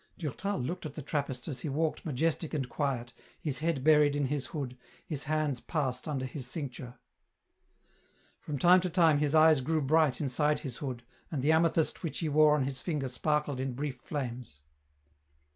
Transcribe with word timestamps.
Durtal 0.17 0.57
looked 0.59 0.87
at 0.87 0.95
the 0.95 1.03
Trappist 1.03 1.47
as 1.47 1.59
he 1.59 1.69
walked 1.69 2.07
majestic 2.07 2.55
and 2.55 2.67
quiet, 2.67 3.13
his 3.39 3.59
head 3.59 3.83
buried 3.83 4.15
in 4.15 4.25
his 4.25 4.47
hood, 4.47 4.75
his 5.05 5.25
hands 5.25 5.59
passed 5.59 6.07
under 6.07 6.25
his 6.25 6.47
cincture. 6.47 6.95
From 8.39 8.57
time 8.57 8.81
to 8.81 8.89
time 8.89 9.19
his 9.19 9.35
eyes 9.35 9.61
grew 9.61 9.79
bright 9.83 10.19
inside 10.19 10.61
his 10.61 10.77
hood, 10.77 11.03
and 11.29 11.43
the 11.43 11.51
amethyst 11.51 12.01
which 12.01 12.17
he 12.17 12.29
wore 12.29 12.55
on 12.55 12.63
his 12.63 12.81
finger 12.81 13.09
sparkled 13.09 13.59
in 13.59 13.73
brief 13.73 13.99
flames. 14.01 14.61